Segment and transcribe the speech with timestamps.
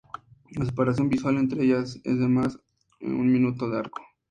[0.49, 2.59] La separación visual entre ellas es de más
[2.99, 4.01] de un minuto de arco.